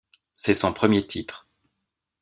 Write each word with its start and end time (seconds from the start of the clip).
C'est 0.35 0.55
son 0.55 0.73
premier 0.73 1.03
titre. 1.03 1.47